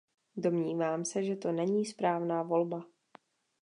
Domnívám 0.37 1.05
se, 1.05 1.23
že 1.23 1.35
to 1.35 1.51
není 1.51 1.85
správná 1.85 2.43
volba. 2.43 2.85